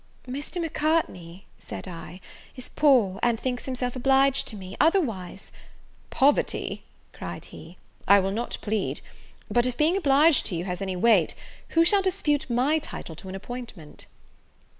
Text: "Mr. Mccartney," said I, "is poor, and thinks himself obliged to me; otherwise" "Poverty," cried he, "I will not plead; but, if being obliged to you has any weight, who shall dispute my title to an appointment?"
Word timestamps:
"Mr. 0.27 0.59
Mccartney," 0.59 1.43
said 1.59 1.87
I, 1.87 2.21
"is 2.55 2.69
poor, 2.69 3.19
and 3.21 3.39
thinks 3.39 3.65
himself 3.65 3.95
obliged 3.95 4.47
to 4.47 4.55
me; 4.55 4.75
otherwise" 4.81 5.51
"Poverty," 6.09 6.81
cried 7.13 7.45
he, 7.45 7.77
"I 8.07 8.19
will 8.19 8.31
not 8.31 8.57
plead; 8.61 9.01
but, 9.51 9.67
if 9.67 9.77
being 9.77 9.95
obliged 9.95 10.47
to 10.47 10.55
you 10.55 10.65
has 10.65 10.81
any 10.81 10.95
weight, 10.95 11.35
who 11.77 11.85
shall 11.85 12.01
dispute 12.01 12.49
my 12.49 12.79
title 12.79 13.15
to 13.17 13.29
an 13.29 13.35
appointment?" 13.35 14.07